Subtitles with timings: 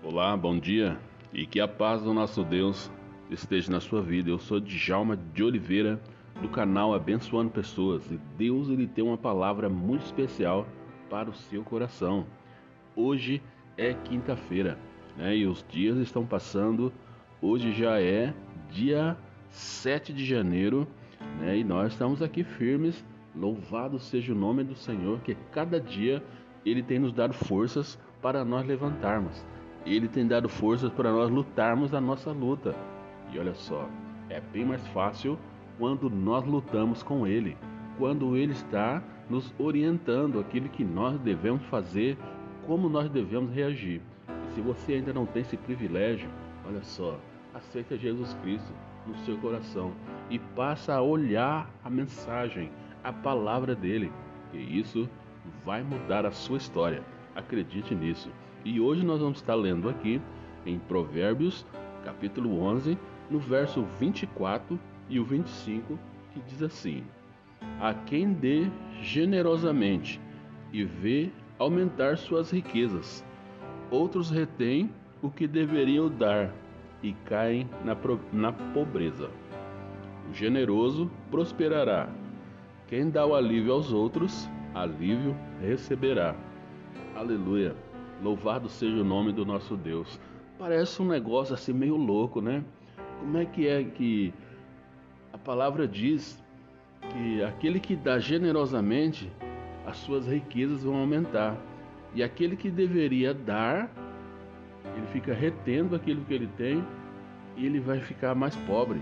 [0.00, 0.96] Olá, bom dia
[1.32, 2.88] e que a paz do nosso Deus
[3.28, 4.30] esteja na sua vida.
[4.30, 6.00] Eu sou Djalma de Oliveira
[6.40, 10.68] do canal Abençoando Pessoas e Deus ele tem uma palavra muito especial
[11.10, 12.24] para o seu coração.
[12.94, 13.42] Hoje
[13.76, 14.78] é quinta-feira
[15.16, 16.92] né, e os dias estão passando.
[17.42, 18.32] Hoje já é
[18.70, 19.16] dia
[19.50, 20.86] 7 de janeiro
[21.40, 23.04] né, e nós estamos aqui firmes.
[23.34, 26.22] Louvado seja o nome do Senhor, que cada dia
[26.64, 29.44] ele tem nos dado forças para nós levantarmos.
[29.94, 32.74] Ele tem dado forças para nós lutarmos a nossa luta.
[33.32, 33.88] E olha só,
[34.28, 35.38] é bem mais fácil
[35.78, 37.56] quando nós lutamos com Ele,
[37.96, 42.18] quando Ele está nos orientando aquilo que nós devemos fazer,
[42.66, 44.00] como nós devemos reagir.
[44.28, 46.28] E se você ainda não tem esse privilégio,
[46.66, 47.18] olha só,
[47.54, 48.72] aceita Jesus Cristo
[49.06, 49.92] no seu coração
[50.28, 52.70] e passa a olhar a mensagem,
[53.02, 54.12] a palavra dele,
[54.52, 55.08] e isso
[55.64, 57.02] vai mudar a sua história.
[57.34, 58.30] Acredite nisso.
[58.64, 60.20] E hoje nós vamos estar lendo aqui
[60.66, 61.64] em Provérbios,
[62.04, 62.98] capítulo 11,
[63.30, 65.98] no verso 24 e o 25,
[66.32, 67.04] que diz assim:
[67.80, 68.66] A quem dê
[69.00, 70.20] generosamente
[70.72, 73.24] e vê aumentar suas riquezas,
[73.90, 74.90] outros retêm
[75.22, 76.52] o que deveriam dar
[77.02, 77.96] e caem na,
[78.32, 79.30] na pobreza.
[80.30, 82.08] O generoso prosperará.
[82.86, 86.34] Quem dá o alívio aos outros, alívio receberá.
[87.14, 87.74] Aleluia.
[88.22, 90.20] Louvado seja o nome do nosso Deus.
[90.58, 92.64] Parece um negócio assim meio louco, né?
[93.20, 94.34] Como é que é que
[95.32, 96.42] a palavra diz
[97.12, 99.30] que aquele que dá generosamente,
[99.86, 101.56] as suas riquezas vão aumentar.
[102.14, 103.90] E aquele que deveria dar,
[104.96, 106.84] ele fica retendo aquilo que ele tem
[107.56, 109.00] e ele vai ficar mais pobre.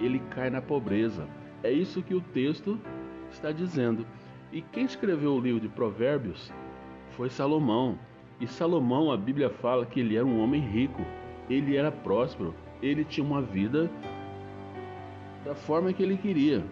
[0.00, 1.26] Ele cai na pobreza.
[1.62, 2.78] É isso que o texto
[3.30, 4.06] está dizendo.
[4.52, 6.52] E quem escreveu o livro de Provérbios
[7.10, 7.98] foi Salomão.
[8.40, 11.02] E Salomão, a Bíblia fala que ele era um homem rico,
[11.50, 13.90] ele era próspero, ele tinha uma vida
[15.44, 16.64] da forma que ele queria.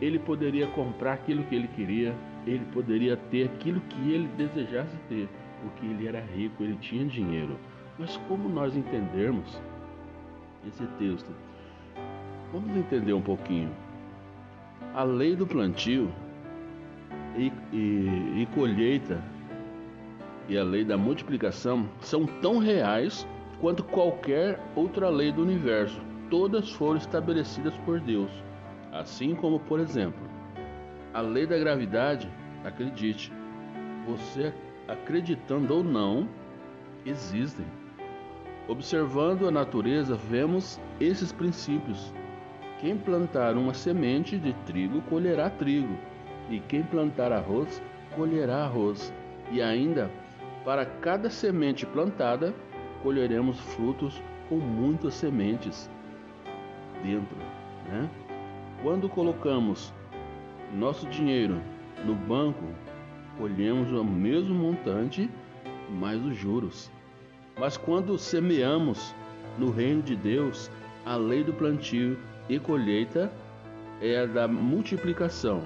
[0.00, 2.14] Ele poderia comprar aquilo que ele queria,
[2.46, 5.28] ele poderia ter aquilo que ele desejasse ter,
[5.62, 7.56] porque ele era rico, ele tinha dinheiro.
[7.98, 9.60] Mas como nós entendermos
[10.66, 11.30] esse texto?
[12.50, 13.70] Vamos entender um pouquinho.
[14.94, 16.10] A lei do plantio
[17.36, 19.22] e, e, e colheita
[20.50, 23.26] e a lei da multiplicação são tão reais
[23.60, 26.02] quanto qualquer outra lei do universo.
[26.28, 28.32] Todas foram estabelecidas por Deus.
[28.90, 30.28] Assim como, por exemplo,
[31.14, 32.28] a lei da gravidade,
[32.64, 33.32] acredite,
[34.04, 34.52] você
[34.88, 36.28] acreditando ou não,
[37.06, 37.66] existem.
[38.66, 42.12] Observando a natureza, vemos esses princípios.
[42.80, 45.96] Quem plantar uma semente de trigo colherá trigo,
[46.50, 47.80] e quem plantar arroz
[48.16, 49.12] colherá arroz.
[49.52, 50.10] E ainda
[50.64, 52.54] para cada semente plantada,
[53.02, 55.88] colheremos frutos com muitas sementes
[57.02, 57.36] dentro.
[57.88, 58.08] Né?
[58.82, 59.92] Quando colocamos
[60.74, 61.60] nosso dinheiro
[62.04, 62.64] no banco,
[63.38, 65.30] colhemos o mesmo montante
[65.88, 66.90] mais os juros.
[67.58, 69.14] Mas quando semeamos
[69.58, 70.70] no reino de Deus,
[71.04, 73.30] a lei do plantio e colheita
[74.00, 75.62] é a da multiplicação.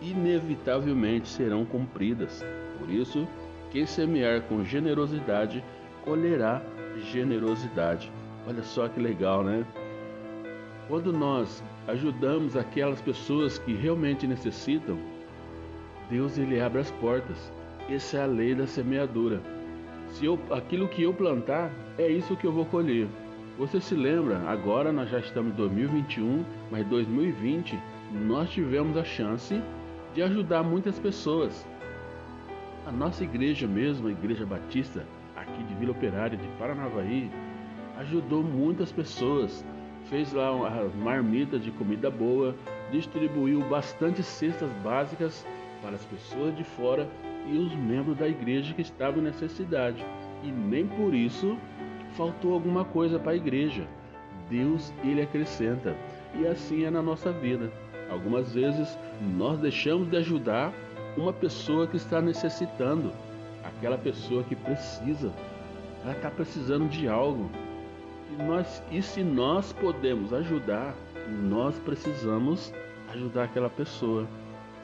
[0.00, 2.44] Inevitavelmente serão cumpridas.
[2.78, 3.26] Por isso,
[3.76, 5.62] quem semear com generosidade,
[6.02, 6.62] colherá
[7.12, 8.10] generosidade.
[8.48, 9.66] Olha só que legal, né?
[10.88, 14.96] Quando nós ajudamos aquelas pessoas que realmente necessitam,
[16.08, 17.52] Deus ele abre as portas.
[17.86, 19.42] Essa é a lei da semeadura.
[20.08, 23.06] Se eu, aquilo que eu plantar, é isso que eu vou colher.
[23.58, 24.38] Você se lembra?
[24.48, 27.78] Agora nós já estamos em 2021, mas 2020
[28.26, 29.60] nós tivemos a chance
[30.14, 31.66] de ajudar muitas pessoas.
[32.86, 35.04] A nossa igreja mesmo, a Igreja Batista,
[35.34, 37.28] aqui de Vila Operária de Paranavaí,
[37.98, 39.64] ajudou muitas pessoas.
[40.08, 42.54] Fez lá uma marmita de comida boa,
[42.92, 45.44] distribuiu bastante cestas básicas
[45.82, 47.08] para as pessoas de fora
[47.50, 50.06] e os membros da igreja que estavam em necessidade.
[50.44, 51.58] E nem por isso
[52.12, 53.84] faltou alguma coisa para a igreja.
[54.48, 55.96] Deus, ele acrescenta.
[56.36, 57.68] E assim é na nossa vida.
[58.08, 58.96] Algumas vezes
[59.36, 60.72] nós deixamos de ajudar
[61.16, 63.12] uma pessoa que está necessitando,
[63.64, 65.32] aquela pessoa que precisa,
[66.02, 67.50] ela está precisando de algo.
[68.30, 70.94] E, nós, e se nós podemos ajudar,
[71.28, 72.72] nós precisamos
[73.12, 74.26] ajudar aquela pessoa.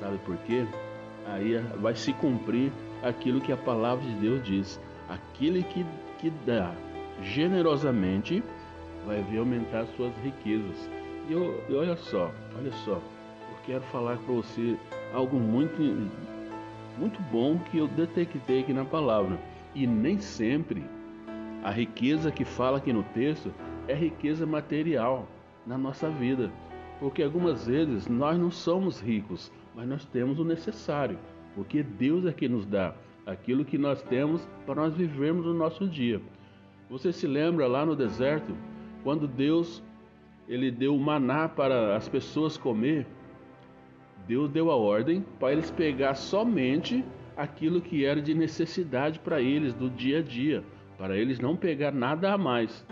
[0.00, 0.66] Sabe por quê?
[1.26, 2.70] Aí vai se cumprir
[3.02, 4.80] aquilo que a palavra de Deus diz.
[5.08, 5.86] Aquele que,
[6.18, 6.74] que dá
[7.22, 8.42] generosamente
[9.06, 10.90] vai ver aumentar suas riquezas.
[11.28, 14.76] E, eu, e olha só, olha só, eu quero falar para você
[15.12, 15.82] algo muito,
[16.98, 19.38] muito bom que eu detectei aqui na palavra.
[19.74, 20.84] E nem sempre
[21.66, 23.52] A riqueza que fala aqui no texto
[23.88, 25.26] é riqueza material
[25.66, 26.48] na nossa vida.
[27.00, 31.18] Porque algumas vezes nós não somos ricos, mas nós temos o necessário.
[31.56, 32.94] Porque Deus é que nos dá
[33.26, 36.22] aquilo que nós temos para nós vivermos o nosso dia.
[36.88, 38.56] Você se lembra lá no deserto,
[39.02, 39.82] quando Deus
[40.46, 43.04] ele deu o maná para as pessoas comer?
[44.26, 47.04] Deus deu a ordem para eles pegar somente
[47.36, 50.64] aquilo que era de necessidade para eles do dia a dia,
[50.98, 52.86] para eles não pegar nada a mais.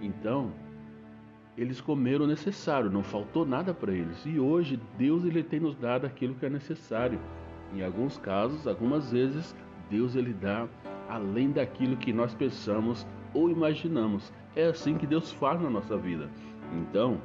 [0.00, 0.52] Então,
[1.56, 4.24] eles comeram o necessário, não faltou nada para eles.
[4.24, 7.20] E hoje Deus ele tem nos dado aquilo que é necessário.
[7.74, 9.54] Em alguns casos, algumas vezes,
[9.90, 10.68] Deus ele dá
[11.08, 14.32] além daquilo que nós pensamos ou imaginamos.
[14.54, 16.30] É assim que Deus faz na nossa vida.
[16.72, 17.20] Então,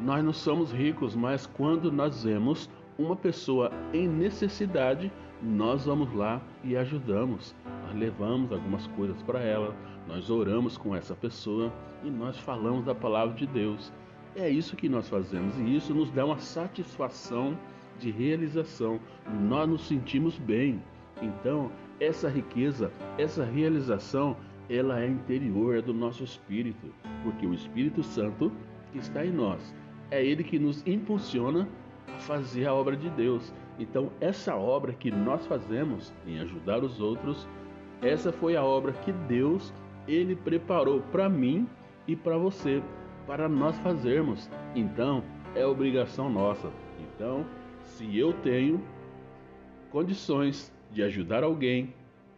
[0.00, 5.12] nós não somos ricos, mas quando nós vemos uma pessoa em necessidade,
[5.42, 7.54] nós vamos lá e ajudamos.
[7.84, 9.76] Nós levamos algumas coisas para ela,
[10.08, 11.70] nós oramos com essa pessoa
[12.02, 13.92] e nós falamos da palavra de Deus.
[14.34, 17.56] É isso que nós fazemos e isso nos dá uma satisfação
[17.98, 18.98] de realização.
[19.42, 20.82] Nós nos sentimos bem.
[21.20, 24.34] Então, essa riqueza, essa realização,
[24.70, 26.86] ela é interior, é do nosso espírito,
[27.22, 28.50] porque o Espírito Santo
[28.94, 29.74] está em nós
[30.10, 31.68] é ele que nos impulsiona
[32.08, 33.52] a fazer a obra de Deus.
[33.78, 37.48] Então, essa obra que nós fazemos em ajudar os outros,
[38.02, 39.72] essa foi a obra que Deus
[40.06, 41.68] ele preparou para mim
[42.06, 42.82] e para você,
[43.26, 44.50] para nós fazermos.
[44.74, 45.22] Então,
[45.54, 46.70] é obrigação nossa.
[46.98, 47.46] Então,
[47.82, 48.82] se eu tenho
[49.90, 51.94] condições de ajudar alguém,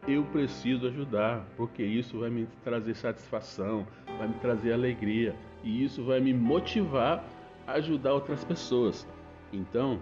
[0.06, 3.86] eu preciso ajudar, porque isso vai me trazer satisfação,
[4.18, 7.24] vai me trazer alegria e isso vai me motivar
[7.66, 9.06] ajudar outras pessoas.
[9.52, 10.00] Então,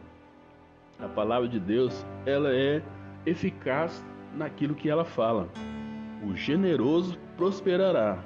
[0.98, 2.82] a palavra de Deus, ela é
[3.24, 4.04] eficaz
[4.34, 5.48] naquilo que ela fala.
[6.22, 8.22] O generoso prosperará,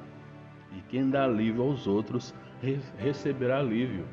[0.77, 2.35] e quem dá alívio aos outros
[2.99, 4.05] receberá alívio.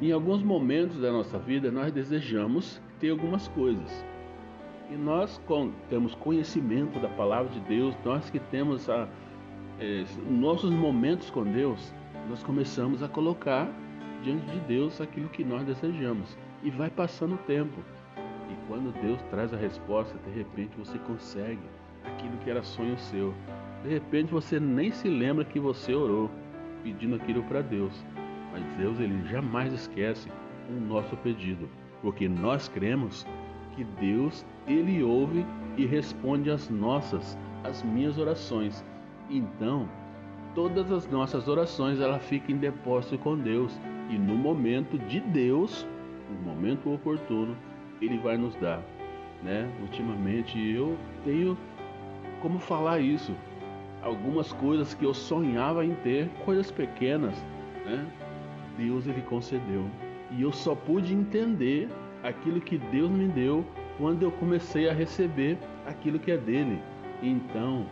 [0.00, 4.04] Em alguns momentos da nossa vida, nós desejamos ter algumas coisas.
[4.90, 5.40] E nós
[5.88, 9.06] temos conhecimento da palavra de Deus, nós que temos a,
[9.78, 11.92] é, nossos momentos com Deus,
[12.28, 13.68] nós começamos a colocar
[14.22, 16.36] diante de Deus aquilo que nós desejamos.
[16.62, 17.80] E vai passando o tempo.
[18.16, 21.60] E quando Deus traz a resposta, de repente você consegue
[22.04, 23.34] aquilo que era sonho seu.
[23.82, 26.30] De repente você nem se lembra que você orou
[26.82, 28.04] pedindo aquilo para Deus.
[28.52, 30.28] Mas Deus ele jamais esquece
[30.68, 31.68] o nosso pedido,
[32.02, 33.26] porque nós cremos
[33.76, 35.44] que Deus ele ouve
[35.76, 38.84] e responde às nossas, às minhas orações.
[39.30, 39.88] Então,
[40.54, 45.86] todas as nossas orações ela fica em depósito com Deus e no momento de Deus,
[46.30, 47.56] no momento oportuno,
[48.00, 48.82] ele vai nos dar,
[49.42, 49.70] né?
[49.80, 51.56] Ultimamente eu tenho
[52.40, 53.34] como falar isso,
[54.02, 57.34] algumas coisas que eu sonhava em ter, coisas pequenas,
[57.84, 58.06] né?
[58.76, 59.84] Deus ele concedeu.
[60.30, 61.88] E eu só pude entender
[62.22, 63.64] aquilo que Deus me deu
[63.96, 66.80] quando eu comecei a receber aquilo que é dele.
[67.22, 67.86] Então,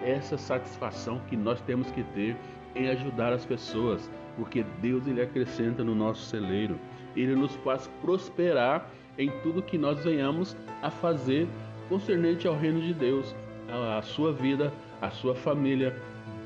[0.00, 2.36] essa satisfação que nós temos que ter
[2.74, 6.78] em ajudar as pessoas, porque Deus ele acrescenta no nosso celeiro.
[7.16, 8.88] Ele nos faz prosperar
[9.18, 11.48] em tudo que nós venhamos a fazer
[11.88, 13.34] concernente ao reino de Deus,
[13.68, 15.94] a sua vida, a sua família.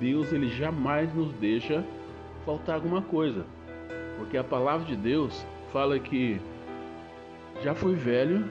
[0.00, 1.84] Deus ele jamais nos deixa
[2.44, 3.44] faltar alguma coisa.
[4.18, 6.40] Porque a palavra de Deus fala que
[7.62, 8.48] já fui velho,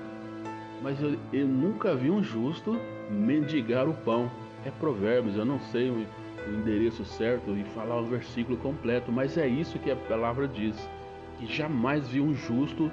[0.82, 2.78] mas eu, eu nunca vi um justo
[3.10, 4.30] mendigar o pão.
[4.66, 5.90] É provérbios, eu não sei
[6.48, 10.76] o, endereço certo e falar o versículo completo, mas é isso que a palavra diz.
[11.40, 12.92] Que jamais vi um justo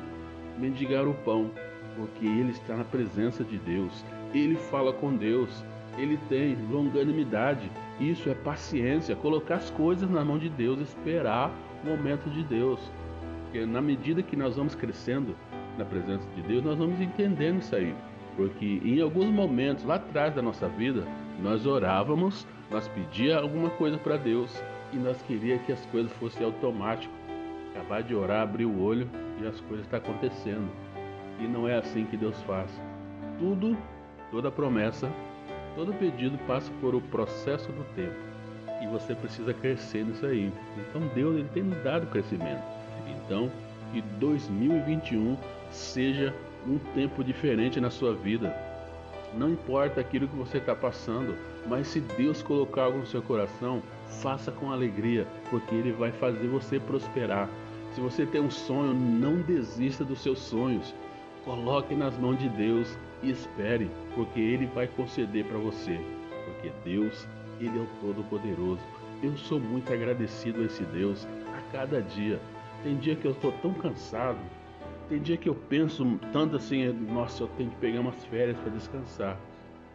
[0.58, 1.50] mendigar o pão,
[1.96, 4.04] porque ele está na presença de Deus.
[4.34, 5.64] Ele fala com Deus,
[5.98, 7.70] ele tem longanimidade.
[7.98, 11.52] Isso é paciência, colocar as coisas na mão de Deus, esperar
[11.82, 12.80] o momento de Deus.
[13.44, 15.34] Porque na medida que nós vamos crescendo
[15.76, 17.94] na presença de Deus, nós vamos entendendo isso aí.
[18.36, 21.04] Porque em alguns momentos lá atrás da nossa vida,
[21.42, 26.44] nós orávamos, nós pedíamos alguma coisa para Deus e nós queríamos que as coisas fossem
[26.44, 27.14] automáticas.
[27.74, 29.08] Acabar de orar, abrir o olho
[29.40, 30.68] e as coisas estão acontecendo.
[31.38, 32.70] E não é assim que Deus faz.
[33.38, 33.76] Tudo,
[34.30, 35.10] toda promessa,
[35.74, 38.16] todo pedido passa por o processo do tempo.
[38.82, 40.52] E você precisa crescer nisso aí.
[40.76, 42.62] Então Deus ele tem nos dado crescimento.
[43.06, 43.50] Então,
[43.92, 45.36] que 2021
[45.70, 46.34] seja
[46.66, 48.54] um tempo diferente na sua vida.
[49.34, 53.82] Não importa aquilo que você está passando, mas se Deus colocar algo no seu coração,
[54.20, 57.48] faça com alegria, porque Ele vai fazer você prosperar.
[57.94, 60.94] Se você tem um sonho, não desista dos seus sonhos.
[61.44, 65.98] Coloque nas mãos de Deus e espere, porque Ele vai conceder para você.
[66.44, 67.26] porque Deus,
[67.60, 68.80] Ele é o Todo-Poderoso.
[69.22, 72.40] Eu sou muito agradecido a esse Deus a cada dia.
[72.82, 74.38] Tem dia que eu estou tão cansado,
[75.10, 78.70] tem dia que eu penso tanto assim, nossa, eu tenho que pegar umas férias para
[78.70, 79.36] descansar,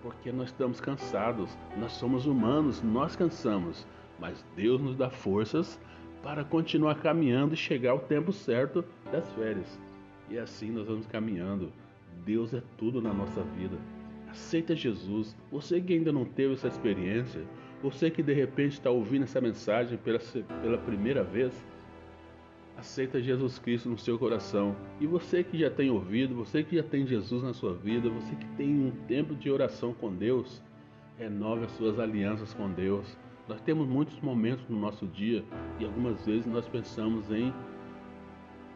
[0.01, 3.87] porque nós estamos cansados, nós somos humanos, nós cansamos,
[4.19, 5.79] mas Deus nos dá forças
[6.21, 9.79] para continuar caminhando e chegar ao tempo certo das férias.
[10.29, 11.71] E assim nós vamos caminhando.
[12.25, 13.77] Deus é tudo na nossa vida.
[14.29, 15.33] Aceita Jesus.
[15.49, 17.41] Você que ainda não teve essa experiência,
[17.81, 20.19] você que de repente está ouvindo essa mensagem pela,
[20.61, 21.53] pela primeira vez,
[22.77, 24.75] aceita Jesus Cristo no seu coração.
[24.99, 28.35] E você que já tem ouvido, você que já tem Jesus na sua vida, você
[28.35, 30.61] que tem um tempo de oração com Deus,
[31.17, 33.17] renove as suas alianças com Deus.
[33.47, 35.43] Nós temos muitos momentos no nosso dia
[35.79, 37.53] e algumas vezes nós pensamos em,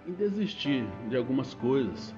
[0.07, 2.15] em desistir de algumas coisas,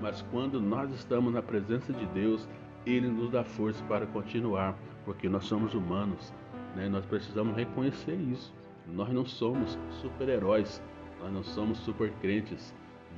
[0.00, 2.48] mas quando nós estamos na presença de Deus,
[2.84, 6.34] Ele nos dá força para continuar, porque nós somos humanos,
[6.74, 6.88] né?
[6.88, 8.52] nós precisamos reconhecer isso.
[8.88, 10.82] Nós não somos super-heróis,
[11.22, 12.74] nós não somos super crentes,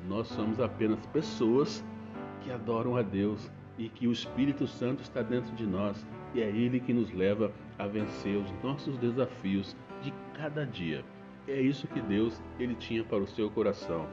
[0.06, 1.82] nós somos apenas pessoas
[2.42, 6.48] que adoram a Deus e que o Espírito Santo está dentro de nós e é
[6.48, 11.02] Ele que nos leva a vencer os nossos desafios de cada dia.
[11.48, 14.06] É isso que Deus ele tinha para o seu coração.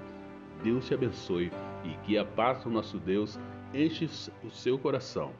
[0.63, 1.51] Deus te abençoe
[1.83, 3.39] e que a paz do nosso Deus
[3.73, 4.09] enche
[4.43, 5.31] o seu coração,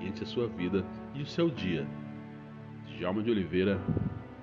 [0.00, 1.86] enche a sua vida e o seu dia.
[2.86, 3.80] Djalma de Oliveira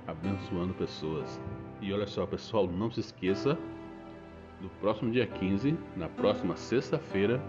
[0.07, 1.39] abençoando pessoas.
[1.85, 3.55] E olha só, pessoal, não se esqueça,
[4.59, 7.39] no próximo dia 15, na próxima sexta-feira,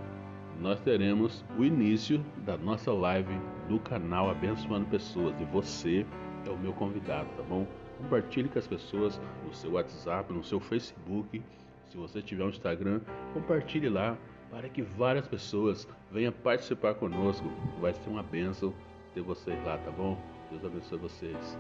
[0.60, 3.34] nós teremos o início da nossa live
[3.66, 5.34] do canal Abençoando Pessoas.
[5.40, 6.04] E você
[6.46, 7.66] é o meu convidado, tá bom?
[7.96, 11.42] Compartilhe com as pessoas no seu WhatsApp, no seu Facebook.
[11.88, 13.00] Se você tiver um Instagram,
[13.32, 14.18] compartilhe lá
[14.50, 17.50] para que várias pessoas venham participar conosco.
[17.80, 18.74] Vai ser uma bênção
[19.14, 20.18] ter vocês lá, tá bom?
[20.50, 21.56] Deus abençoe vocês.